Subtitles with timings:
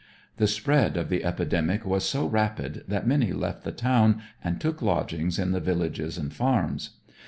[0.37, 4.81] The spread of the epidemic was so rapid that many left the town and took
[4.81, 6.97] lodgings in the villages and farms.